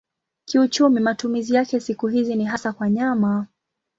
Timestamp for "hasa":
2.45-2.73